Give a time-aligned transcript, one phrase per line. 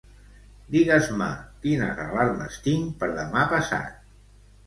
[0.75, 1.27] Digues-me
[1.65, 4.03] quines alarmes tinc per demà passat.